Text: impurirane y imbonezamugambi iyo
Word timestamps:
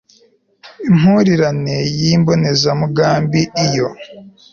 impurirane 0.87 1.75
y 1.99 2.01
imbonezamugambi 2.15 3.41
iyo 3.65 3.87